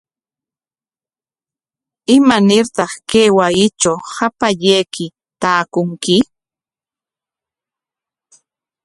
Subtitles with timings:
[2.15, 5.05] ¿Imanartaq kay wasitraw hapallayki
[5.41, 6.17] taakunki?